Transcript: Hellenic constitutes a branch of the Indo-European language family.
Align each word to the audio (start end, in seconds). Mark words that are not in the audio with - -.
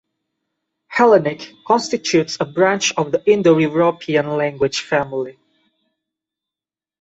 Hellenic 0.87 1.47
constitutes 1.63 2.37
a 2.39 2.45
branch 2.45 2.91
of 2.97 3.11
the 3.11 3.21
Indo-European 3.31 4.35
language 4.35 4.81
family. 4.81 5.37